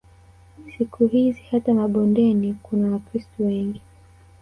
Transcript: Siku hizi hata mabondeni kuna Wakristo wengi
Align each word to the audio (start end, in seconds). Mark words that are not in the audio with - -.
Siku 0.77 1.07
hizi 1.07 1.41
hata 1.51 1.73
mabondeni 1.73 2.53
kuna 2.63 2.91
Wakristo 2.91 3.43
wengi 3.43 3.81